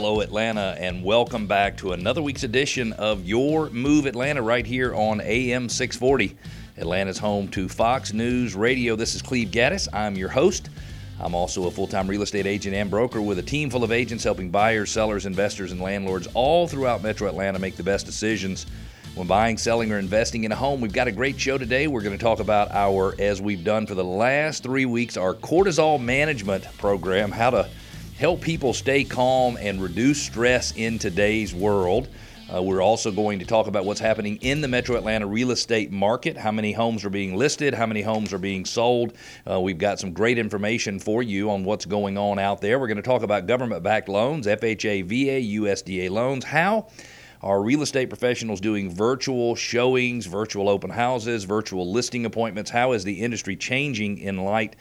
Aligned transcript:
Hello, 0.00 0.22
Atlanta, 0.22 0.74
and 0.78 1.04
welcome 1.04 1.46
back 1.46 1.76
to 1.76 1.92
another 1.92 2.22
week's 2.22 2.42
edition 2.42 2.94
of 2.94 3.26
Your 3.26 3.68
Move 3.68 4.06
Atlanta 4.06 4.40
right 4.40 4.64
here 4.64 4.94
on 4.94 5.20
AM 5.20 5.68
640. 5.68 6.38
Atlanta's 6.78 7.18
home 7.18 7.48
to 7.48 7.68
Fox 7.68 8.14
News 8.14 8.54
Radio. 8.54 8.96
This 8.96 9.14
is 9.14 9.20
Cleve 9.20 9.48
Gaddis. 9.48 9.88
I'm 9.92 10.16
your 10.16 10.30
host. 10.30 10.70
I'm 11.20 11.34
also 11.34 11.66
a 11.66 11.70
full 11.70 11.86
time 11.86 12.08
real 12.08 12.22
estate 12.22 12.46
agent 12.46 12.74
and 12.74 12.88
broker 12.88 13.20
with 13.20 13.40
a 13.40 13.42
team 13.42 13.68
full 13.68 13.84
of 13.84 13.92
agents 13.92 14.24
helping 14.24 14.48
buyers, 14.48 14.90
sellers, 14.90 15.26
investors, 15.26 15.70
and 15.70 15.82
landlords 15.82 16.28
all 16.32 16.66
throughout 16.66 17.02
Metro 17.02 17.28
Atlanta 17.28 17.58
make 17.58 17.76
the 17.76 17.82
best 17.82 18.06
decisions 18.06 18.64
when 19.16 19.26
buying, 19.26 19.58
selling, 19.58 19.92
or 19.92 19.98
investing 19.98 20.44
in 20.44 20.52
a 20.52 20.56
home. 20.56 20.80
We've 20.80 20.94
got 20.94 21.08
a 21.08 21.12
great 21.12 21.38
show 21.38 21.58
today. 21.58 21.88
We're 21.88 22.00
going 22.00 22.16
to 22.16 22.24
talk 22.24 22.40
about 22.40 22.70
our, 22.70 23.14
as 23.18 23.42
we've 23.42 23.64
done 23.64 23.86
for 23.86 23.94
the 23.94 24.02
last 24.04 24.62
three 24.62 24.86
weeks, 24.86 25.18
our 25.18 25.34
cortisol 25.34 26.02
management 26.02 26.64
program, 26.78 27.30
how 27.30 27.50
to 27.50 27.68
help 28.20 28.42
people 28.42 28.74
stay 28.74 29.02
calm 29.02 29.56
and 29.56 29.82
reduce 29.82 30.20
stress 30.20 30.72
in 30.76 30.98
today's 30.98 31.54
world. 31.54 32.06
Uh, 32.54 32.62
we're 32.62 32.82
also 32.82 33.10
going 33.10 33.38
to 33.38 33.46
talk 33.46 33.66
about 33.66 33.86
what's 33.86 33.98
happening 33.98 34.36
in 34.42 34.60
the 34.60 34.68
metro 34.68 34.94
Atlanta 34.94 35.26
real 35.26 35.50
estate 35.52 35.90
market, 35.90 36.36
how 36.36 36.52
many 36.52 36.70
homes 36.70 37.02
are 37.02 37.08
being 37.08 37.34
listed, 37.34 37.72
how 37.72 37.86
many 37.86 38.02
homes 38.02 38.34
are 38.34 38.38
being 38.38 38.66
sold. 38.66 39.14
Uh, 39.50 39.58
we've 39.58 39.78
got 39.78 39.98
some 39.98 40.12
great 40.12 40.36
information 40.36 40.98
for 40.98 41.22
you 41.22 41.50
on 41.50 41.64
what's 41.64 41.86
going 41.86 42.18
on 42.18 42.38
out 42.38 42.60
there. 42.60 42.78
We're 42.78 42.88
going 42.88 42.98
to 42.98 43.02
talk 43.02 43.22
about 43.22 43.46
government 43.46 43.82
backed 43.82 44.10
loans, 44.10 44.46
FHA, 44.46 45.04
VA, 45.04 45.58
USDA 45.58 46.10
loans, 46.10 46.44
how 46.44 46.88
are 47.40 47.62
real 47.62 47.80
estate 47.80 48.10
professionals 48.10 48.60
doing 48.60 48.94
virtual 48.94 49.56
showings, 49.56 50.26
virtual 50.26 50.68
open 50.68 50.90
houses, 50.90 51.44
virtual 51.44 51.90
listing 51.90 52.26
appointments? 52.26 52.70
How 52.70 52.92
is 52.92 53.02
the 53.02 53.22
industry 53.22 53.56
changing 53.56 54.18
in 54.18 54.44
light 54.44 54.76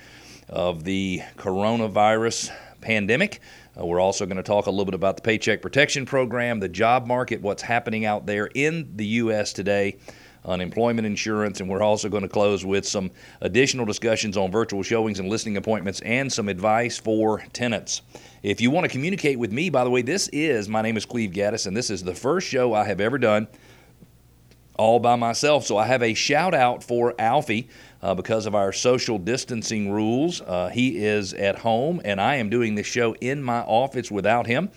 of 0.50 0.84
the 0.84 1.22
coronavirus 1.38 2.52
pandemic. 2.82 3.42
Uh, 3.80 3.86
we're 3.86 4.00
also 4.00 4.26
going 4.26 4.38
to 4.38 4.44
talk 4.44 4.68
a 4.68 4.70
little 4.70 4.86
bit 4.86 4.94
about 4.94 5.16
the 5.16 5.22
Paycheck 5.22 5.62
Protection 5.62 6.06
Program, 6.06 6.60
the 6.60 6.70
job 6.70 7.08
market, 7.08 7.42
what's 7.42 7.62
happening 7.62 8.06
out 8.06 8.26
there 8.26 8.48
in 8.56 8.92
the 8.96 9.06
U.S. 9.06 9.54
today, 9.54 9.98
unemployment 10.46 11.06
insurance, 11.06 11.60
and 11.60 11.70
we're 11.70 11.82
also 11.82 12.10
going 12.10 12.24
to 12.24 12.30
close 12.30 12.66
with 12.66 12.86
some 12.86 13.12
additional 13.42 13.86
discussions 13.86 14.38
on 14.38 14.52
virtual 14.52 14.84
showings 14.84 15.20
and 15.20 15.30
listing 15.30 15.58
appointments 15.58 16.02
and 16.02 16.32
some 16.32 16.50
advice 16.50 16.98
for 16.98 17.44
tenants. 17.54 18.02
If 18.44 18.62
you 18.62 18.72
want 18.72 18.86
to 18.86 18.90
communicate 18.90 19.38
with 19.38 19.52
me, 19.52 19.70
by 19.70 19.84
the 19.84 19.90
way, 19.90 20.02
this 20.02 20.28
is 20.30 20.70
my 20.70 20.82
name 20.82 20.98
is 20.98 21.06
Cleve 21.06 21.32
Gaddis, 21.32 21.68
and 21.68 21.76
this 21.76 21.90
is 21.90 22.04
the 22.04 22.16
first 22.16 22.48
show 22.48 22.74
I 22.74 22.86
have 22.86 23.02
ever 23.02 23.18
done 23.18 23.48
all 24.80 24.98
by 24.98 25.18
myself. 25.18 25.66
So 25.66 25.78
I 25.78 25.86
have 25.86 26.02
a 26.02 26.14
shout 26.14 26.54
out 26.54 26.84
for 26.84 27.14
Alfie 27.20 27.68
uh, 28.02 28.16
because 28.16 28.46
of 28.46 28.56
our 28.56 28.72
social 28.72 29.18
distancing 29.18 29.92
rules. 29.92 30.42
Uh, 30.42 30.70
he 30.70 31.04
is 31.04 31.34
at 31.34 31.60
home, 31.60 32.02
and 32.04 32.20
I 32.22 32.36
am 32.36 32.50
doing 32.50 32.76
this 32.76 32.88
show 32.88 33.14
in 33.22 33.42
my 33.44 33.62
office 33.62 34.10
without 34.10 34.48
him. 34.48 34.70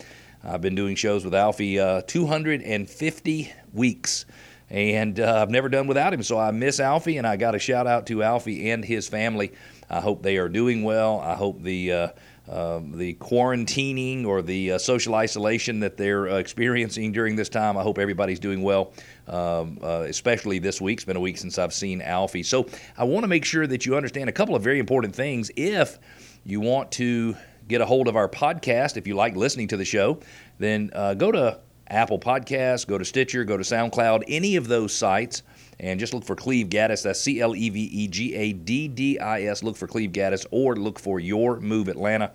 I've 0.44 0.60
been 0.60 0.74
doing 0.74 0.96
shows 0.96 1.24
with 1.24 1.34
Alfie 1.34 1.78
uh, 1.78 2.02
250 2.02 3.52
weeks, 3.72 4.24
and 4.70 5.20
uh, 5.20 5.40
I've 5.40 5.50
never 5.50 5.68
done 5.68 5.86
without 5.86 6.12
him. 6.12 6.22
So 6.22 6.38
I 6.38 6.50
miss 6.50 6.80
Alfie, 6.80 7.18
and 7.18 7.26
I 7.26 7.36
got 7.36 7.54
a 7.54 7.58
shout 7.58 7.86
out 7.86 8.06
to 8.06 8.22
Alfie 8.22 8.70
and 8.70 8.84
his 8.84 9.06
family. 9.06 9.52
I 9.88 10.00
hope 10.00 10.22
they 10.22 10.38
are 10.38 10.48
doing 10.48 10.82
well. 10.82 11.20
I 11.20 11.34
hope 11.34 11.62
the 11.62 12.12
uh, 12.52 12.80
the 12.92 13.14
quarantining 13.14 14.26
or 14.26 14.42
the 14.42 14.72
uh, 14.72 14.78
social 14.78 15.14
isolation 15.14 15.80
that 15.80 15.96
they're 15.96 16.28
uh, 16.28 16.36
experiencing 16.36 17.10
during 17.10 17.34
this 17.34 17.48
time. 17.48 17.78
I 17.78 17.82
hope 17.82 17.98
everybody's 17.98 18.38
doing 18.38 18.62
well, 18.62 18.92
um, 19.26 19.78
uh, 19.82 20.04
especially 20.06 20.58
this 20.58 20.78
week. 20.78 20.98
It's 20.98 21.04
been 21.06 21.16
a 21.16 21.20
week 21.20 21.38
since 21.38 21.58
I've 21.58 21.72
seen 21.72 22.02
Alfie. 22.02 22.42
So 22.42 22.66
I 22.98 23.04
want 23.04 23.24
to 23.24 23.28
make 23.28 23.46
sure 23.46 23.66
that 23.66 23.86
you 23.86 23.96
understand 23.96 24.28
a 24.28 24.32
couple 24.32 24.54
of 24.54 24.62
very 24.62 24.78
important 24.78 25.14
things. 25.14 25.50
If 25.56 25.98
you 26.44 26.60
want 26.60 26.92
to 26.92 27.36
get 27.68 27.80
a 27.80 27.86
hold 27.86 28.06
of 28.06 28.16
our 28.16 28.28
podcast, 28.28 28.98
if 28.98 29.06
you 29.06 29.14
like 29.14 29.34
listening 29.34 29.68
to 29.68 29.78
the 29.78 29.84
show, 29.86 30.20
then 30.58 30.90
uh, 30.92 31.14
go 31.14 31.32
to 31.32 31.58
Apple 31.92 32.18
Podcasts, 32.18 32.86
go 32.86 32.96
to 32.98 33.04
Stitcher, 33.04 33.44
go 33.44 33.56
to 33.56 33.62
SoundCloud, 33.62 34.24
any 34.26 34.56
of 34.56 34.66
those 34.66 34.94
sites 34.94 35.42
and 35.78 36.00
just 36.00 36.14
look 36.14 36.24
for 36.24 36.36
Cleve 36.36 36.68
Gaddis. 36.68 37.02
That's 37.02 37.20
C 37.20 37.40
L 37.40 37.54
E 37.54 37.68
V 37.68 37.80
E 37.80 38.08
G 38.08 38.34
A 38.34 38.52
D 38.52 38.88
D 38.88 39.18
I 39.18 39.42
S. 39.42 39.62
Look 39.62 39.76
for 39.76 39.86
Cleve 39.86 40.12
Gaddis 40.12 40.46
or 40.50 40.76
look 40.76 40.98
for 40.98 41.20
Your 41.20 41.60
Move 41.60 41.88
Atlanta. 41.88 42.32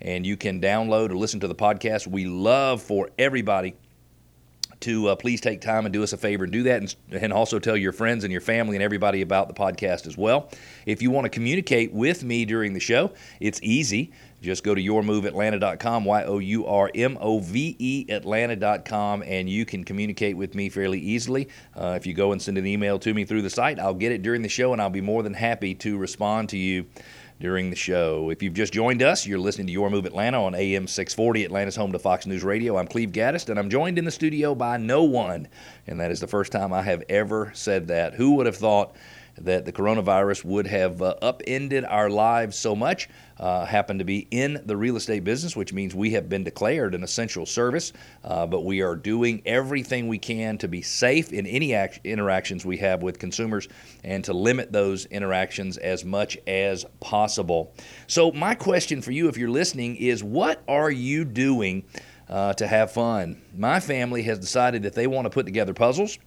And 0.00 0.26
you 0.26 0.36
can 0.36 0.60
download 0.60 1.10
or 1.10 1.16
listen 1.16 1.40
to 1.40 1.48
the 1.48 1.54
podcast. 1.54 2.06
We 2.06 2.24
love 2.26 2.82
for 2.82 3.10
everybody 3.18 3.74
to 4.80 5.08
uh, 5.08 5.16
please 5.16 5.40
take 5.40 5.60
time 5.60 5.86
and 5.86 5.92
do 5.92 6.02
us 6.02 6.12
a 6.12 6.16
favor 6.16 6.44
and 6.44 6.52
do 6.52 6.62
that 6.64 6.80
and, 6.80 6.94
and, 7.10 7.32
also 7.32 7.58
tell 7.58 7.76
your 7.76 7.92
friends 7.92 8.24
and 8.24 8.32
your 8.32 8.40
family 8.40 8.76
and 8.76 8.82
everybody 8.82 9.22
about 9.22 9.48
the 9.48 9.54
podcast 9.54 10.06
as 10.06 10.16
well. 10.16 10.50
If 10.86 11.02
you 11.02 11.10
want 11.10 11.24
to 11.24 11.28
communicate 11.28 11.92
with 11.92 12.24
me 12.24 12.44
during 12.44 12.72
the 12.72 12.80
show, 12.80 13.12
it's 13.40 13.60
easy. 13.62 14.12
Just 14.40 14.62
go 14.62 14.74
to 14.74 14.80
yourmoveatlanta.com, 14.80 16.04
Y 16.04 16.24
O 16.24 16.38
U 16.38 16.66
R 16.66 16.90
M 16.94 17.18
O 17.20 17.40
V 17.40 17.76
E 17.78 18.06
Atlanta.com, 18.08 19.24
and 19.26 19.50
you 19.50 19.66
can 19.66 19.82
communicate 19.82 20.36
with 20.36 20.54
me 20.54 20.68
fairly 20.68 21.00
easily. 21.00 21.48
Uh, 21.76 21.94
if 21.96 22.06
you 22.06 22.14
go 22.14 22.30
and 22.30 22.40
send 22.40 22.56
an 22.56 22.66
email 22.66 23.00
to 23.00 23.12
me 23.12 23.24
through 23.24 23.42
the 23.42 23.50
site, 23.50 23.80
I'll 23.80 23.94
get 23.94 24.12
it 24.12 24.22
during 24.22 24.42
the 24.42 24.48
show, 24.48 24.72
and 24.72 24.80
I'll 24.80 24.90
be 24.90 25.00
more 25.00 25.24
than 25.24 25.34
happy 25.34 25.74
to 25.76 25.98
respond 25.98 26.50
to 26.50 26.56
you 26.56 26.86
during 27.40 27.70
the 27.70 27.76
show. 27.76 28.30
If 28.30 28.42
you've 28.42 28.54
just 28.54 28.72
joined 28.72 29.02
us, 29.02 29.26
you're 29.26 29.38
listening 29.38 29.68
to 29.68 29.72
Your 29.72 29.90
Move 29.90 30.06
Atlanta 30.06 30.42
on 30.42 30.54
AM 30.54 30.86
640, 30.86 31.44
Atlanta's 31.44 31.76
home 31.76 31.92
to 31.92 31.98
Fox 31.98 32.26
News 32.26 32.42
Radio. 32.42 32.76
I'm 32.76 32.88
Cleve 32.88 33.12
Gaddis, 33.12 33.48
and 33.48 33.58
I'm 33.58 33.70
joined 33.70 33.98
in 33.98 34.04
the 34.04 34.10
studio 34.10 34.54
by 34.54 34.76
no 34.76 35.04
one, 35.04 35.48
and 35.86 36.00
that 36.00 36.10
is 36.10 36.20
the 36.20 36.26
first 36.26 36.50
time 36.50 36.72
I 36.72 36.82
have 36.82 37.04
ever 37.08 37.52
said 37.54 37.88
that. 37.88 38.14
Who 38.14 38.34
would 38.34 38.46
have 38.46 38.56
thought? 38.56 38.96
That 39.42 39.64
the 39.64 39.72
coronavirus 39.72 40.44
would 40.44 40.66
have 40.66 41.00
uh, 41.02 41.14
upended 41.22 41.84
our 41.84 42.10
lives 42.10 42.56
so 42.58 42.74
much. 42.74 43.08
Uh, 43.38 43.64
happen 43.64 43.98
to 43.98 44.04
be 44.04 44.26
in 44.32 44.60
the 44.66 44.76
real 44.76 44.96
estate 44.96 45.22
business, 45.22 45.54
which 45.54 45.72
means 45.72 45.94
we 45.94 46.10
have 46.10 46.28
been 46.28 46.42
declared 46.42 46.92
an 46.94 47.04
essential 47.04 47.46
service, 47.46 47.92
uh, 48.24 48.44
but 48.44 48.64
we 48.64 48.80
are 48.82 48.96
doing 48.96 49.40
everything 49.46 50.08
we 50.08 50.18
can 50.18 50.58
to 50.58 50.66
be 50.66 50.82
safe 50.82 51.32
in 51.32 51.46
any 51.46 51.72
act- 51.72 52.00
interactions 52.02 52.64
we 52.64 52.78
have 52.78 53.00
with 53.00 53.18
consumers 53.20 53.68
and 54.02 54.24
to 54.24 54.32
limit 54.32 54.72
those 54.72 55.06
interactions 55.06 55.76
as 55.76 56.04
much 56.04 56.36
as 56.48 56.84
possible. 56.98 57.72
So, 58.08 58.32
my 58.32 58.56
question 58.56 59.02
for 59.02 59.12
you, 59.12 59.28
if 59.28 59.36
you're 59.36 59.50
listening, 59.50 59.96
is 59.96 60.24
what 60.24 60.62
are 60.66 60.90
you 60.90 61.24
doing 61.24 61.84
uh, 62.28 62.54
to 62.54 62.66
have 62.66 62.90
fun? 62.90 63.40
My 63.56 63.78
family 63.78 64.22
has 64.22 64.38
decided 64.38 64.82
that 64.82 64.94
they 64.94 65.06
want 65.06 65.26
to 65.26 65.30
put 65.30 65.46
together 65.46 65.74
puzzles. 65.74 66.18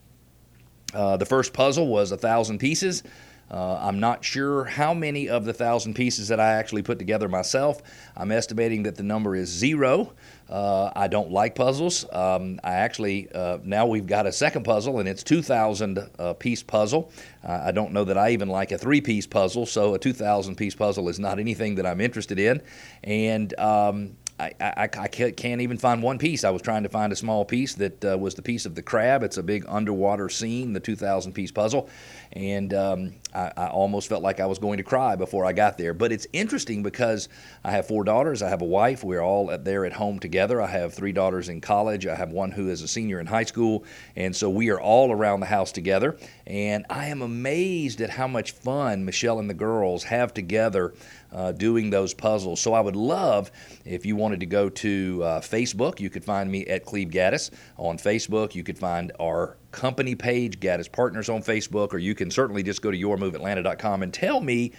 Uh, 0.94 1.18
the 1.18 1.25
first 1.25 1.53
puzzle 1.53 1.88
was 1.88 2.12
a 2.12 2.18
thousand 2.18 2.59
pieces. 2.59 3.03
Uh, 3.52 3.78
I'm 3.81 4.00
not 4.00 4.24
sure 4.24 4.63
how 4.63 4.94
many 4.94 5.28
of 5.28 5.44
the 5.44 5.52
thousand 5.52 5.94
pieces 5.94 6.29
that 6.29 6.40
I 6.40 6.53
actually 6.53 6.84
put 6.84 6.97
together 6.97 7.28
myself. 7.28 7.81
I'm 8.16 8.31
estimating 8.31 8.84
that 8.84 8.96
the 8.96 9.03
number 9.03 9.35
is 9.35 9.50
zero. 9.50 10.13
Uh, 10.50 10.90
I 10.96 11.09
don't 11.09 11.31
like 11.31 11.56
puzzles. 11.56 12.06
Um, 12.13 12.62
I 12.63 12.75
actually 12.75 13.30
uh, 13.34 13.57
now 13.63 13.88
we've 13.88 14.07
got 14.07 14.25
a 14.25 14.31
second 14.31 14.63
puzzle, 14.63 15.00
and 15.00 15.09
it's 15.09 15.22
2,000 15.24 16.09
uh, 16.18 16.34
piece 16.35 16.63
puzzle. 16.63 17.12
I 17.44 17.72
don't 17.72 17.91
know 17.91 18.06
that 18.06 18.18
I 18.18 18.31
even 18.31 18.47
like 18.47 18.72
a 18.72 18.78
three 18.78 19.01
piece 19.01 19.28
puzzle, 19.28 19.66
so 19.66 19.96
a 19.96 20.00
2,000 20.00 20.56
piece 20.56 20.75
puzzle 20.75 21.09
is 21.09 21.19
not 21.19 21.38
anything 21.38 21.75
that 21.75 21.85
I'm 21.85 22.00
interested 22.00 22.40
in. 22.40 22.62
And 23.03 23.57
um, 23.59 24.16
I, 24.41 24.53
I, 24.59 24.90
I, 24.97 25.07
can't 25.07 25.62
even 25.62 25.78
find 25.78 26.02
one 26.02 26.18
piece. 26.18 26.44
I 26.44 26.50
was 26.50 26.63
trying 26.63 26.81
to 26.84 26.90
find 26.90 27.13
a 27.13 27.16
small 27.16 27.46
piece 27.46 27.75
that 27.75 28.03
uh, 28.03 28.18
was 28.18 28.34
the 28.34 28.41
piece 28.41 28.66
of 28.66 28.74
the 28.74 28.81
crab. 28.81 29.22
It's 29.22 29.38
a 29.38 29.44
big 29.44 29.66
underwater 29.68 30.29
scene, 30.29 30.74
the 30.74 30.79
2,000 30.79 31.34
piece 31.34 31.52
puzzle. 31.52 31.90
And 32.34 32.74
um, 32.74 33.13
I, 33.35 33.51
I, 33.56 33.68
almost 33.68 34.09
felt 34.09 34.24
like 34.24 34.40
I 34.40 34.47
was 34.47 34.57
going 34.57 34.78
to 34.78 34.84
cry 34.84 35.16
before 35.16 35.46
I 35.46 35.53
got 35.53 35.78
there. 35.78 35.94
But 35.94 36.12
it's 36.12 36.25
interesting 36.34 36.81
because 36.81 37.30
I 37.63 37.72
have 37.72 37.88
four 37.88 38.03
daughters. 38.03 38.41
I 38.41 38.50
have 38.50 38.63
a 38.63 38.66
wife. 38.66 39.03
We're 39.03 39.22
all 39.22 39.56
there 39.59 39.85
at 39.85 39.94
home 39.94 40.18
together. 40.18 40.59
I 40.59 40.68
have 40.68 40.94
three 40.94 41.12
daughters 41.12 41.50
in 41.50 41.62
college. 41.62 42.07
I 42.07 42.16
have 42.16 42.31
one 42.31 42.51
who 42.51 42.69
is 42.69 42.81
a 42.81 42.88
senior 42.88 43.19
in 43.19 43.28
high 43.28 43.44
school. 43.44 43.84
And 44.16 44.35
so 44.35 44.50
we 44.50 44.69
are 44.69 44.80
all 44.80 45.12
around 45.12 45.42
the 45.42 45.45
house 45.45 45.71
together. 45.71 46.18
And 46.48 46.86
I 46.89 47.07
am 47.07 47.21
amazed 47.21 48.01
at 48.01 48.10
how 48.10 48.27
much 48.27 48.51
fun 48.51 49.06
Michelle 49.06 49.39
and 49.39 49.50
the 49.50 49.54
girls 49.54 50.04
have 50.06 50.33
together 50.33 50.94
uh, 51.31 51.51
doing 51.51 51.89
those 51.89 52.13
puzzles. 52.13 52.60
So 52.60 52.74
I 52.74 52.81
would 52.81 52.95
love 52.95 53.51
if 53.86 54.06
you 54.06 54.15
wanted 54.31 54.39
to 54.39 54.45
go 54.45 54.69
to 54.69 55.22
uh, 55.25 55.42
Facebook. 55.42 56.00
You 56.00 56.10
could 56.10 56.24
find 56.24 56.50
me 56.50 56.66
at 56.68 56.86
Cleve 56.86 57.10
Gaddis 57.10 57.51
on 57.75 57.98
Facebook. 57.98 58.56
You 58.56 58.63
could 58.63 58.78
find 58.80 59.12
our 59.19 59.57
company 59.72 60.16
page, 60.16 60.62
Gaddis 60.62 60.89
Partners 60.89 61.28
on 61.28 61.44
Facebook, 61.44 61.92
or 61.92 61.98
you 61.98 62.16
can 62.16 62.31
certainly 62.31 62.63
just 62.63 62.81
go 62.81 62.92
to 62.92 62.98
yourmoveatlanta.com 62.98 64.04
and 64.04 64.13
tell 64.13 64.39
me 64.39 64.72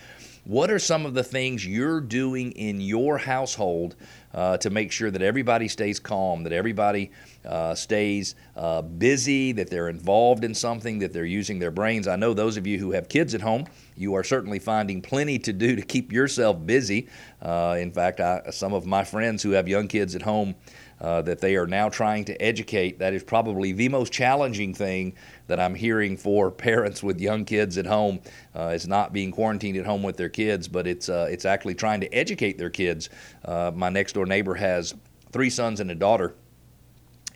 what 0.44 0.70
are 0.70 0.78
some 0.78 1.06
of 1.06 1.14
the 1.14 1.22
things 1.22 1.64
you're 1.64 2.00
doing 2.00 2.52
in 2.52 2.80
your 2.80 3.16
household 3.16 3.94
uh, 4.34 4.56
to 4.56 4.70
make 4.70 4.90
sure 4.90 5.10
that 5.10 5.22
everybody 5.22 5.68
stays 5.68 6.00
calm, 6.00 6.42
that 6.42 6.52
everybody 6.52 7.10
uh, 7.44 7.74
stays 7.74 8.34
uh, 8.56 8.82
busy, 8.82 9.52
that 9.52 9.70
they're 9.70 9.88
involved 9.88 10.42
in 10.42 10.54
something, 10.54 10.98
that 10.98 11.12
they're 11.12 11.24
using 11.24 11.58
their 11.58 11.70
brains. 11.70 12.08
I 12.08 12.16
know 12.16 12.34
those 12.34 12.56
of 12.56 12.66
you 12.66 12.78
who 12.78 12.90
have 12.92 13.08
kids 13.08 13.34
at 13.34 13.40
home, 13.40 13.66
you 13.96 14.14
are 14.14 14.24
certainly 14.24 14.58
finding 14.58 15.00
plenty 15.00 15.38
to 15.40 15.52
do 15.52 15.76
to 15.76 15.82
keep 15.82 16.12
yourself 16.12 16.64
busy. 16.66 17.08
Uh, 17.40 17.76
in 17.78 17.92
fact, 17.92 18.20
I, 18.20 18.42
some 18.50 18.72
of 18.72 18.84
my 18.84 19.04
friends 19.04 19.42
who 19.42 19.50
have 19.50 19.68
young 19.68 19.86
kids 19.86 20.16
at 20.16 20.22
home 20.22 20.54
uh, 21.02 21.20
that 21.22 21.40
they 21.40 21.56
are 21.56 21.66
now 21.66 21.88
trying 21.88 22.24
to 22.24 22.40
educate. 22.40 23.00
That 23.00 23.12
is 23.12 23.24
probably 23.24 23.72
the 23.72 23.88
most 23.88 24.12
challenging 24.12 24.72
thing 24.72 25.14
that 25.48 25.58
I'm 25.60 25.74
hearing 25.74 26.16
for 26.16 26.50
parents 26.68 27.02
with 27.02 27.20
young 27.20 27.44
kids 27.44 27.76
at 27.76 27.86
home. 27.86 28.20
Uh, 28.54 28.68
is 28.68 28.86
not 28.86 29.12
being 29.12 29.32
quarantined 29.32 29.76
at 29.76 29.84
home 29.84 30.02
with 30.02 30.16
their 30.16 30.28
kids, 30.28 30.68
but 30.68 30.86
it's 30.86 31.08
uh, 31.08 31.28
it's 31.30 31.44
actually 31.44 31.74
trying 31.74 32.00
to 32.00 32.14
educate 32.14 32.56
their 32.56 32.70
kids. 32.70 33.10
Uh, 33.44 33.72
my 33.74 33.88
next 33.88 34.12
door 34.12 34.26
neighbor 34.26 34.54
has 34.54 34.94
three 35.32 35.50
sons 35.50 35.80
and 35.80 35.90
a 35.90 35.94
daughter. 35.94 36.34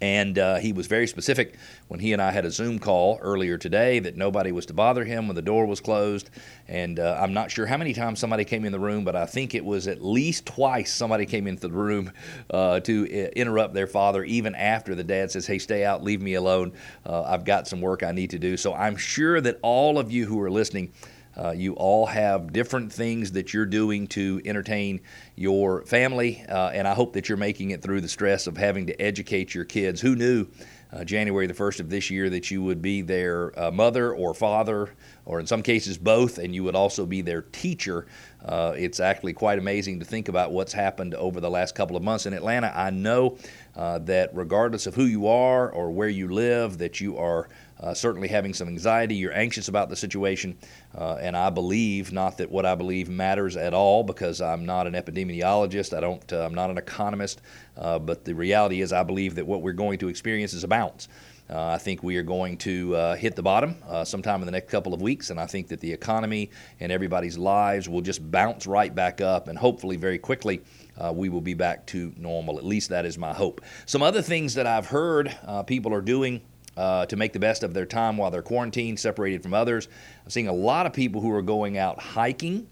And 0.00 0.38
uh, 0.38 0.56
he 0.56 0.72
was 0.72 0.86
very 0.86 1.06
specific 1.06 1.54
when 1.88 2.00
he 2.00 2.12
and 2.12 2.20
I 2.20 2.30
had 2.30 2.44
a 2.44 2.50
Zoom 2.50 2.78
call 2.78 3.18
earlier 3.22 3.56
today 3.56 3.98
that 4.00 4.16
nobody 4.16 4.52
was 4.52 4.66
to 4.66 4.74
bother 4.74 5.04
him 5.04 5.26
when 5.26 5.36
the 5.36 5.42
door 5.42 5.66
was 5.66 5.80
closed. 5.80 6.30
And 6.68 6.98
uh, 6.98 7.18
I'm 7.20 7.32
not 7.32 7.50
sure 7.50 7.66
how 7.66 7.76
many 7.76 7.94
times 7.94 8.18
somebody 8.18 8.44
came 8.44 8.64
in 8.64 8.72
the 8.72 8.80
room, 8.80 9.04
but 9.04 9.16
I 9.16 9.26
think 9.26 9.54
it 9.54 9.64
was 9.64 9.88
at 9.88 10.04
least 10.04 10.46
twice 10.46 10.92
somebody 10.92 11.26
came 11.26 11.46
into 11.46 11.68
the 11.68 11.74
room 11.74 12.12
uh, 12.50 12.80
to 12.80 13.04
uh, 13.04 13.30
interrupt 13.36 13.74
their 13.74 13.86
father, 13.86 14.24
even 14.24 14.54
after 14.54 14.94
the 14.94 15.04
dad 15.04 15.30
says, 15.30 15.46
Hey, 15.46 15.58
stay 15.58 15.84
out, 15.84 16.02
leave 16.02 16.20
me 16.20 16.34
alone. 16.34 16.72
Uh, 17.04 17.22
I've 17.22 17.44
got 17.44 17.66
some 17.68 17.80
work 17.80 18.02
I 18.02 18.12
need 18.12 18.30
to 18.30 18.38
do. 18.38 18.56
So 18.56 18.74
I'm 18.74 18.96
sure 18.96 19.40
that 19.40 19.58
all 19.62 19.98
of 19.98 20.10
you 20.10 20.26
who 20.26 20.40
are 20.42 20.50
listening, 20.50 20.92
uh, 21.36 21.50
you 21.50 21.74
all 21.74 22.06
have 22.06 22.52
different 22.52 22.92
things 22.92 23.32
that 23.32 23.52
you're 23.52 23.66
doing 23.66 24.06
to 24.08 24.40
entertain 24.44 25.00
your 25.34 25.84
family, 25.84 26.44
uh, 26.48 26.70
and 26.72 26.88
I 26.88 26.94
hope 26.94 27.12
that 27.14 27.28
you're 27.28 27.38
making 27.38 27.70
it 27.70 27.82
through 27.82 28.00
the 28.00 28.08
stress 28.08 28.46
of 28.46 28.56
having 28.56 28.86
to 28.86 29.00
educate 29.00 29.54
your 29.54 29.64
kids. 29.64 30.00
Who 30.00 30.16
knew 30.16 30.46
uh, 30.92 31.04
January 31.04 31.46
the 31.46 31.54
1st 31.54 31.80
of 31.80 31.90
this 31.90 32.10
year 32.10 32.30
that 32.30 32.50
you 32.50 32.62
would 32.62 32.80
be 32.80 33.02
their 33.02 33.58
uh, 33.58 33.70
mother 33.70 34.14
or 34.14 34.32
father, 34.34 34.94
or 35.24 35.40
in 35.40 35.46
some 35.46 35.62
cases 35.62 35.98
both, 35.98 36.38
and 36.38 36.54
you 36.54 36.64
would 36.64 36.76
also 36.76 37.04
be 37.04 37.20
their 37.20 37.42
teacher? 37.42 38.06
Uh, 38.44 38.72
it's 38.76 39.00
actually 39.00 39.32
quite 39.32 39.58
amazing 39.58 39.98
to 39.98 40.04
think 40.04 40.28
about 40.28 40.52
what's 40.52 40.72
happened 40.72 41.14
over 41.14 41.40
the 41.40 41.50
last 41.50 41.74
couple 41.74 41.96
of 41.96 42.02
months 42.02 42.26
in 42.26 42.32
Atlanta. 42.32 42.72
I 42.74 42.90
know 42.90 43.36
uh, 43.74 43.98
that 44.00 44.30
regardless 44.34 44.86
of 44.86 44.94
who 44.94 45.04
you 45.04 45.26
are 45.26 45.70
or 45.70 45.90
where 45.90 46.08
you 46.08 46.28
live, 46.32 46.78
that 46.78 47.00
you 47.00 47.18
are 47.18 47.48
uh, 47.80 47.94
certainly 47.94 48.28
having 48.28 48.54
some 48.54 48.68
anxiety. 48.68 49.14
You're 49.14 49.36
anxious 49.36 49.68
about 49.68 49.88
the 49.88 49.96
situation. 49.96 50.56
Uh, 50.96 51.16
and 51.20 51.36
I 51.36 51.50
believe, 51.50 52.12
not 52.12 52.38
that 52.38 52.50
what 52.50 52.64
I 52.64 52.74
believe 52.74 53.08
matters 53.08 53.56
at 53.56 53.74
all, 53.74 54.02
because 54.02 54.40
I'm 54.40 54.64
not 54.64 54.86
an 54.86 54.94
epidemiologist, 54.94 55.96
I 55.96 56.00
don't, 56.00 56.32
uh, 56.32 56.44
I'm 56.44 56.54
not 56.54 56.70
an 56.70 56.78
economist, 56.78 57.42
uh, 57.76 57.98
but 57.98 58.24
the 58.24 58.34
reality 58.34 58.80
is, 58.80 58.92
I 58.92 59.02
believe 59.02 59.34
that 59.34 59.46
what 59.46 59.62
we're 59.62 59.72
going 59.72 59.98
to 59.98 60.08
experience 60.08 60.54
is 60.54 60.64
a 60.64 60.68
bounce. 60.68 61.08
Uh, 61.48 61.68
I 61.68 61.78
think 61.78 62.02
we 62.02 62.16
are 62.16 62.24
going 62.24 62.56
to 62.58 62.96
uh, 62.96 63.14
hit 63.14 63.36
the 63.36 63.42
bottom 63.42 63.76
uh, 63.86 64.04
sometime 64.04 64.40
in 64.40 64.46
the 64.46 64.52
next 64.52 64.68
couple 64.68 64.92
of 64.92 65.00
weeks, 65.00 65.30
and 65.30 65.38
I 65.38 65.46
think 65.46 65.68
that 65.68 65.78
the 65.78 65.92
economy 65.92 66.50
and 66.80 66.90
everybody's 66.90 67.38
lives 67.38 67.88
will 67.88 68.00
just 68.00 68.28
bounce 68.32 68.66
right 68.66 68.92
back 68.92 69.20
up, 69.20 69.46
and 69.46 69.56
hopefully 69.56 69.96
very 69.96 70.18
quickly 70.18 70.62
uh, 70.98 71.12
we 71.14 71.28
will 71.28 71.40
be 71.40 71.54
back 71.54 71.86
to 71.86 72.12
normal. 72.16 72.58
At 72.58 72.64
least 72.64 72.88
that 72.88 73.06
is 73.06 73.16
my 73.16 73.32
hope. 73.32 73.60
Some 73.84 74.02
other 74.02 74.22
things 74.22 74.54
that 74.54 74.66
I've 74.66 74.86
heard 74.86 75.36
uh, 75.46 75.62
people 75.62 75.94
are 75.94 76.00
doing 76.00 76.40
uh, 76.76 77.06
to 77.06 77.16
make 77.16 77.32
the 77.32 77.38
best 77.38 77.62
of 77.62 77.74
their 77.74 77.86
time 77.86 78.16
while 78.16 78.30
they're 78.30 78.42
quarantined, 78.42 78.98
separated 78.98 79.42
from 79.42 79.54
others. 79.54 79.88
I'm 80.24 80.30
seeing 80.30 80.48
a 80.48 80.52
lot 80.52 80.86
of 80.86 80.92
people 80.92 81.20
who 81.20 81.32
are 81.32 81.42
going 81.42 81.78
out 81.78 81.98
hiking, 81.98 82.68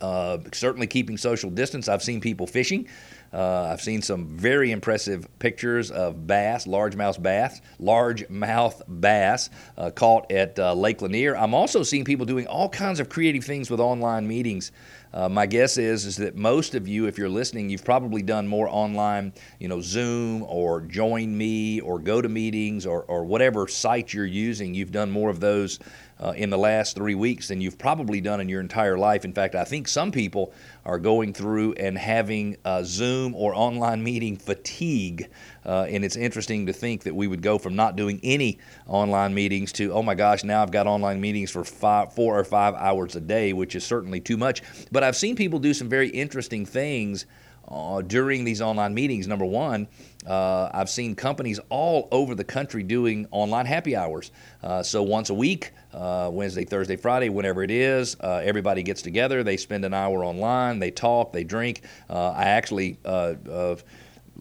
uh, 0.00 0.38
certainly 0.52 0.86
keeping 0.86 1.16
social 1.16 1.50
distance. 1.50 1.88
I've 1.88 2.02
seen 2.02 2.20
people 2.20 2.46
fishing. 2.46 2.88
Uh, 3.32 3.68
I've 3.72 3.80
seen 3.80 4.02
some 4.02 4.26
very 4.26 4.72
impressive 4.72 5.26
pictures 5.38 5.90
of 5.90 6.26
bass, 6.26 6.66
largemouth 6.66 7.22
bass, 7.22 7.62
largemouth 7.80 8.82
bass 9.00 9.48
uh, 9.78 9.90
caught 9.90 10.30
at 10.30 10.58
uh, 10.58 10.74
Lake 10.74 11.00
Lanier. 11.00 11.34
I'm 11.36 11.54
also 11.54 11.82
seeing 11.82 12.04
people 12.04 12.26
doing 12.26 12.46
all 12.46 12.68
kinds 12.68 13.00
of 13.00 13.08
creative 13.08 13.44
things 13.44 13.70
with 13.70 13.80
online 13.80 14.28
meetings. 14.28 14.70
Uh, 15.14 15.28
my 15.28 15.44
guess 15.44 15.76
is 15.76 16.06
is 16.06 16.16
that 16.16 16.36
most 16.36 16.74
of 16.74 16.88
you, 16.88 17.06
if 17.06 17.18
you're 17.18 17.28
listening, 17.28 17.68
you've 17.68 17.84
probably 17.84 18.22
done 18.22 18.46
more 18.46 18.66
online, 18.68 19.32
you 19.58 19.68
know, 19.68 19.80
Zoom 19.80 20.42
or 20.44 20.80
Join 20.80 21.36
Me 21.36 21.80
or 21.80 22.00
GoToMeetings 22.00 22.86
or, 22.86 23.02
or 23.04 23.24
whatever 23.24 23.68
site 23.68 24.12
you're 24.14 24.24
using. 24.24 24.74
You've 24.74 24.92
done 24.92 25.10
more 25.10 25.28
of 25.28 25.38
those 25.38 25.78
uh, 26.18 26.32
in 26.34 26.48
the 26.48 26.56
last 26.56 26.96
three 26.96 27.14
weeks 27.14 27.48
than 27.48 27.60
you've 27.60 27.76
probably 27.78 28.22
done 28.22 28.40
in 28.40 28.48
your 28.48 28.60
entire 28.60 28.96
life. 28.96 29.26
In 29.26 29.34
fact, 29.34 29.54
I 29.54 29.64
think 29.64 29.86
some 29.86 30.12
people 30.12 30.54
are 30.86 30.98
going 30.98 31.34
through 31.34 31.74
and 31.74 31.98
having 31.98 32.56
Zoom 32.82 33.21
or 33.34 33.54
online 33.54 34.02
meeting 34.02 34.36
fatigue. 34.36 35.28
Uh, 35.64 35.86
and 35.88 36.04
it's 36.04 36.16
interesting 36.16 36.66
to 36.66 36.72
think 36.72 37.04
that 37.04 37.14
we 37.14 37.26
would 37.26 37.42
go 37.42 37.58
from 37.58 37.76
not 37.76 37.94
doing 37.94 38.18
any 38.22 38.58
online 38.86 39.32
meetings 39.32 39.72
to, 39.72 39.92
oh 39.92 40.02
my 40.02 40.14
gosh, 40.14 40.42
now 40.42 40.62
I've 40.62 40.72
got 40.72 40.86
online 40.86 41.20
meetings 41.20 41.50
for 41.50 41.64
five, 41.64 42.12
four 42.12 42.38
or 42.38 42.44
five 42.44 42.74
hours 42.74 43.14
a 43.16 43.20
day, 43.20 43.52
which 43.52 43.74
is 43.74 43.84
certainly 43.84 44.20
too 44.20 44.36
much. 44.36 44.62
But 44.90 45.04
I've 45.04 45.16
seen 45.16 45.36
people 45.36 45.58
do 45.58 45.72
some 45.72 45.88
very 45.88 46.08
interesting 46.08 46.66
things 46.66 47.26
uh, 47.68 48.02
during 48.02 48.44
these 48.44 48.60
online 48.60 48.94
meetings. 48.94 49.26
Number 49.26 49.44
one, 49.44 49.88
uh, 50.26 50.70
I've 50.72 50.90
seen 50.90 51.14
companies 51.14 51.58
all 51.68 52.08
over 52.12 52.34
the 52.34 52.44
country 52.44 52.82
doing 52.82 53.26
online 53.30 53.66
happy 53.66 53.96
hours. 53.96 54.30
Uh, 54.62 54.82
so 54.82 55.02
once 55.02 55.30
a 55.30 55.34
week, 55.34 55.72
uh, 55.92 56.30
Wednesday, 56.32 56.64
Thursday, 56.64 56.96
Friday, 56.96 57.28
whenever 57.28 57.62
it 57.62 57.70
is, 57.70 58.16
uh, 58.20 58.40
everybody 58.44 58.82
gets 58.82 59.02
together. 59.02 59.42
They 59.42 59.56
spend 59.56 59.84
an 59.84 59.94
hour 59.94 60.24
online. 60.24 60.78
They 60.78 60.90
talk. 60.90 61.32
They 61.32 61.44
drink. 61.44 61.82
Uh, 62.08 62.30
I 62.30 62.44
actually 62.44 62.98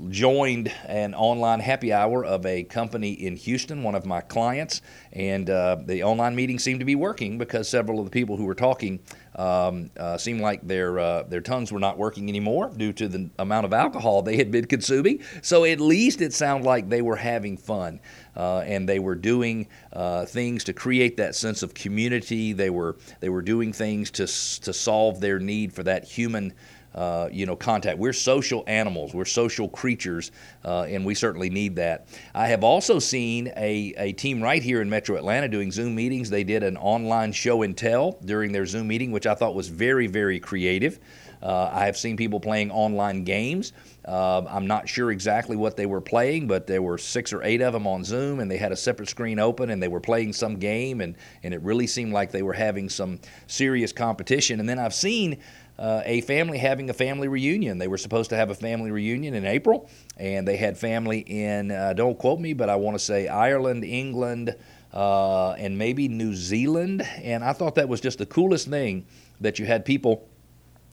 joined 0.09 0.71
an 0.85 1.13
online 1.13 1.59
happy 1.59 1.91
hour 1.91 2.23
of 2.23 2.45
a 2.45 2.63
company 2.63 3.11
in 3.11 3.35
Houston, 3.35 3.83
one 3.83 3.95
of 3.95 4.05
my 4.05 4.21
clients, 4.21 4.81
and 5.11 5.49
uh, 5.49 5.77
the 5.85 6.03
online 6.03 6.35
meeting 6.35 6.59
seemed 6.59 6.79
to 6.79 6.85
be 6.85 6.95
working 6.95 7.37
because 7.37 7.67
several 7.67 7.99
of 7.99 8.05
the 8.05 8.11
people 8.11 8.37
who 8.37 8.45
were 8.45 8.55
talking 8.55 8.99
um, 9.35 9.89
uh, 9.97 10.17
seemed 10.17 10.41
like 10.41 10.65
their 10.65 10.99
uh, 10.99 11.23
their 11.23 11.41
tongues 11.41 11.71
were 11.71 11.79
not 11.79 11.97
working 11.97 12.29
anymore 12.29 12.71
due 12.75 12.93
to 12.93 13.07
the 13.07 13.29
amount 13.39 13.65
of 13.65 13.73
alcohol 13.73 14.21
they 14.21 14.37
had 14.37 14.51
been 14.51 14.65
consuming. 14.65 15.21
So 15.41 15.65
at 15.65 15.79
least 15.79 16.21
it 16.21 16.33
sounded 16.33 16.65
like 16.65 16.89
they 16.89 17.01
were 17.01 17.15
having 17.15 17.57
fun. 17.57 17.99
Uh, 18.35 18.59
and 18.59 18.87
they 18.87 18.99
were 18.99 19.15
doing 19.15 19.67
uh, 19.91 20.25
things 20.25 20.63
to 20.63 20.71
create 20.73 21.17
that 21.17 21.35
sense 21.35 21.63
of 21.63 21.73
community. 21.73 22.53
They 22.53 22.69
were 22.69 22.97
they 23.19 23.27
were 23.27 23.41
doing 23.41 23.73
things 23.73 24.09
to 24.11 24.25
to 24.25 24.73
solve 24.73 25.19
their 25.19 25.37
need 25.37 25.73
for 25.73 25.83
that 25.83 26.05
human 26.05 26.53
uh, 26.95 27.29
you 27.31 27.45
know, 27.45 27.55
contact. 27.55 27.97
We're 27.97 28.13
social 28.13 28.63
animals. 28.67 29.13
We're 29.13 29.25
social 29.25 29.69
creatures, 29.69 30.31
uh, 30.65 30.83
and 30.83 31.05
we 31.05 31.15
certainly 31.15 31.49
need 31.49 31.75
that. 31.77 32.07
I 32.33 32.47
have 32.47 32.63
also 32.63 32.99
seen 32.99 33.47
a, 33.55 33.93
a 33.97 34.13
team 34.13 34.41
right 34.41 34.61
here 34.61 34.81
in 34.81 34.89
Metro 34.89 35.15
Atlanta 35.15 35.47
doing 35.47 35.71
Zoom 35.71 35.95
meetings. 35.95 36.29
They 36.29 36.43
did 36.43 36.63
an 36.63 36.77
online 36.77 37.31
show 37.31 37.61
and 37.61 37.77
tell 37.77 38.17
during 38.25 38.51
their 38.51 38.65
Zoom 38.65 38.87
meeting, 38.87 39.11
which 39.11 39.27
I 39.27 39.35
thought 39.35 39.55
was 39.55 39.67
very, 39.67 40.07
very 40.07 40.39
creative. 40.39 40.99
Uh, 41.41 41.71
I 41.73 41.85
have 41.85 41.97
seen 41.97 42.17
people 42.17 42.39
playing 42.39 42.69
online 42.69 43.23
games. 43.23 43.73
Uh, 44.05 44.43
I'm 44.47 44.67
not 44.67 44.87
sure 44.87 45.11
exactly 45.11 45.55
what 45.55 45.75
they 45.75 45.85
were 45.85 46.01
playing, 46.01 46.47
but 46.47 46.67
there 46.67 46.81
were 46.81 46.97
six 46.97 47.33
or 47.33 47.43
eight 47.43 47.61
of 47.61 47.73
them 47.73 47.87
on 47.87 48.03
Zoom, 48.03 48.39
and 48.39 48.49
they 48.49 48.57
had 48.57 48.71
a 48.71 48.75
separate 48.75 49.09
screen 49.09 49.39
open, 49.39 49.69
and 49.69 49.81
they 49.81 49.87
were 49.87 49.99
playing 49.99 50.33
some 50.33 50.57
game, 50.57 51.01
and, 51.01 51.15
and 51.43 51.53
it 51.53 51.61
really 51.61 51.87
seemed 51.87 52.13
like 52.13 52.31
they 52.31 52.43
were 52.43 52.53
having 52.53 52.89
some 52.89 53.19
serious 53.47 53.91
competition. 53.91 54.59
And 54.59 54.69
then 54.69 54.77
I've 54.77 54.93
seen 54.93 55.39
uh, 55.81 56.03
a 56.05 56.21
family 56.21 56.59
having 56.59 56.91
a 56.91 56.93
family 56.93 57.27
reunion. 57.27 57.79
They 57.79 57.87
were 57.87 57.97
supposed 57.97 58.29
to 58.29 58.35
have 58.35 58.51
a 58.51 58.55
family 58.55 58.91
reunion 58.91 59.33
in 59.33 59.45
April, 59.45 59.89
and 60.15 60.47
they 60.47 60.55
had 60.55 60.77
family 60.77 61.19
in, 61.21 61.71
uh, 61.71 61.93
don't 61.93 62.19
quote 62.19 62.39
me, 62.39 62.53
but 62.53 62.69
I 62.69 62.75
want 62.75 62.95
to 62.95 63.03
say 63.03 63.27
Ireland, 63.27 63.83
England, 63.83 64.55
uh, 64.93 65.53
and 65.53 65.79
maybe 65.79 66.07
New 66.07 66.35
Zealand. 66.35 67.01
And 67.23 67.43
I 67.43 67.53
thought 67.53 67.75
that 67.75 67.89
was 67.89 67.99
just 67.99 68.19
the 68.19 68.27
coolest 68.27 68.67
thing 68.67 69.07
that 69.39 69.57
you 69.57 69.65
had 69.65 69.83
people 69.83 70.29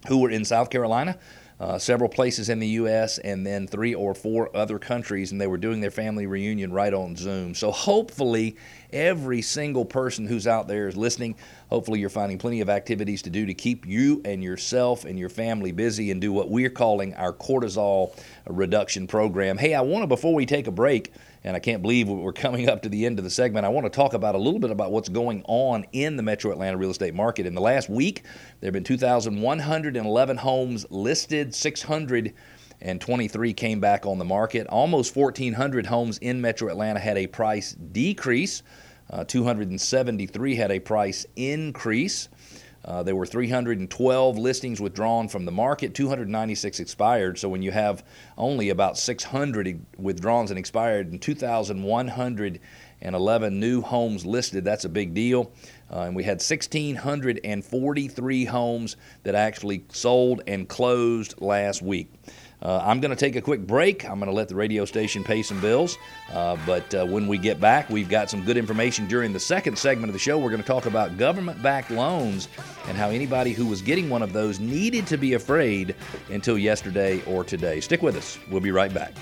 who 0.07 0.19
were 0.23 0.31
in 0.31 0.47
South 0.47 0.71
Carolina 0.71 1.19
uh, 1.61 1.77
several 1.77 2.09
places 2.09 2.49
in 2.49 2.61
the 2.61 2.69
U.S. 2.69 3.19
and 3.19 3.45
then 3.45 3.67
three 3.67 3.95
or 3.95 4.15
four 4.15 4.55
other 4.57 4.79
countries, 4.79 5.33
and 5.33 5.41
they 5.41 5.49
were 5.49 5.57
doing 5.57 5.81
their 5.81 5.91
family 5.91 6.27
reunion 6.27 6.73
right 6.73 6.95
on 6.95 7.17
Zoom. 7.17 7.55
So 7.55 7.73
hopefully, 7.73 8.57
every 8.93 9.43
single 9.43 9.85
person 9.85 10.27
who's 10.27 10.47
out 10.47 10.69
there 10.69 10.87
is 10.87 10.97
listening. 10.97 11.35
Hopefully, 11.69 11.99
you're 11.99 12.11
finding 12.11 12.39
plenty 12.39 12.61
of 12.61 12.69
activities 12.69 13.23
to 13.23 13.31
do 13.31 13.45
to 13.47 13.55
keep 13.55 13.87
you 13.87 14.23
and 14.25 14.43
yourself 14.43 15.05
and 15.05 15.19
your 15.19 15.29
family 15.29 15.73
busy 15.73 16.13
and 16.13 16.21
do 16.21 16.33
what 16.33 16.49
we're 16.49 16.71
calling 16.71 17.13
our 17.15 17.33
cortisol 17.33 18.17
reduction 18.47 19.09
program. 19.09 19.59
Hey, 19.59 19.75
I 19.75 19.81
want 19.81 20.05
to, 20.05 20.07
before 20.07 20.35
we 20.35 20.47
take 20.47 20.69
a 20.69 20.73
break, 20.73 21.13
and 21.45 21.57
I 21.57 21.61
can't 21.61 21.83
believe 21.83 22.09
we're 22.09 22.33
coming 22.33 22.69
up 22.69 22.83
to 22.83 22.89
the 22.89 23.07
end 23.07 23.19
of 23.19 23.25
the 23.25 23.31
segment. 23.31 23.65
I 23.67 23.69
want 23.69 23.87
to 23.87 23.91
talk 23.91 24.13
about 24.15 24.35
a 24.35 24.39
little 24.39 24.61
bit 24.61 24.71
about 24.71 24.93
what's 24.93 25.09
going 25.09 25.43
on 25.47 25.85
in 25.93 26.17
the 26.17 26.23
metro 26.23 26.51
Atlanta 26.53 26.77
real 26.77 26.91
estate 26.91 27.15
market. 27.15 27.47
In 27.47 27.55
the 27.55 27.61
last 27.61 27.89
week, 27.89 28.25
there 28.61 28.69
have 28.69 28.75
been 28.75 28.85
2,111 28.85 30.37
homes 30.37 30.87
listed, 30.91 31.55
623 31.55 33.53
came 33.53 33.81
back 33.81 34.07
on 34.07 34.19
the 34.19 34.25
market. 34.25 34.67
Almost 34.67 35.17
1,400 35.17 35.87
homes 35.87 36.19
in 36.19 36.41
metro 36.41 36.69
Atlanta 36.69 37.01
had 37.01 37.17
a 37.17 37.27
price 37.27 37.73
decrease, 37.73 38.63
uh, 39.11 39.25
273 39.25 40.55
had 40.55 40.71
a 40.71 40.81
price 40.81 41.25
increase. 41.37 42.29
Uh, 42.89 43.03
there 43.03 43.15
were 43.15 43.27
312 43.27 44.39
listings 44.39 44.81
withdrawn 44.81 45.29
from 45.29 45.45
the 45.45 45.53
market, 45.53 45.95
296 45.95 46.81
expired. 46.81 47.39
So 47.39 47.51
when 47.51 47.61
you 47.61 47.71
have 47.71 48.03
only 48.39 48.71
about 48.71 48.97
600 48.97 49.85
withdrawals 49.99 50.51
and 50.51 50.59
expired 50.59 51.13
and 51.13 51.21
2,111 51.21 53.61
new 53.61 53.83
homes 53.83 54.25
listed, 54.25 54.65
that's 54.65 54.87
a 54.87 54.89
big 54.89 55.13
deal. 55.13 55.53
Uh, 55.93 56.05
and 56.05 56.17
we 56.17 56.25
had 56.25 56.41
1,643 56.41 58.45
homes 58.47 58.97
that 59.23 59.35
actually 59.35 59.85
sold 59.93 60.41
and 60.47 60.67
closed 60.67 61.39
last 61.43 61.83
week. 61.83 62.11
Uh, 62.61 62.83
I'm 62.85 63.01
going 63.01 63.11
to 63.11 63.17
take 63.17 63.37
a 63.37 63.41
quick 63.41 63.67
break. 63.67 64.05
I'm 64.05 64.19
going 64.19 64.31
to 64.31 64.35
let 64.35 64.49
the 64.49 64.55
radio 64.55 64.85
station 64.85 65.23
pay 65.23 65.43
some 65.43 65.61
bills. 65.61 65.97
Uh, 66.33 66.57
but 66.67 66.93
uh, 66.95 67.07
when 67.07 67.27
we 67.29 67.39
get 67.39 67.61
back, 67.61 67.89
we've 67.89 68.09
got 68.09 68.29
some 68.31 68.45
good 68.45 68.57
information 68.57 69.07
during 69.07 69.33
the 69.33 69.41
second 69.41 69.79
segment 69.79 70.09
of 70.09 70.13
the 70.13 70.19
show. 70.19 70.39
We're 70.39 70.51
going 70.51 70.63
to 70.63 70.67
talk 70.67 70.87
about 70.87 71.17
government 71.17 71.63
backed 71.63 71.91
loans 71.91 72.49
and 72.89 72.97
how 72.97 73.11
anybody 73.11 73.53
who 73.53 73.67
was 73.67 73.81
getting 73.81 74.09
one 74.11 74.23
of 74.23 74.33
those 74.33 74.59
needed 74.59 75.07
to 75.09 75.17
be 75.17 75.35
afraid 75.35 75.95
until 76.31 76.59
yesterday 76.59 77.23
or 77.27 77.45
today. 77.45 77.81
Stick 77.81 78.03
with 78.03 78.17
us. 78.17 78.39
We'll 78.51 78.61
be 78.61 78.73
right 78.73 78.93
back. 78.93 79.13